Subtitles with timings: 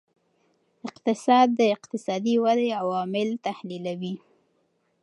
[0.87, 4.15] اقتصاد د اقتصادي ودې عوامل تحلیلوي.